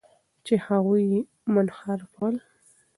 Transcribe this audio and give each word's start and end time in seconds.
چې 0.45 0.53
هغوی 0.65 1.03
یې 1.13 1.19
منحرفول. 1.53 2.35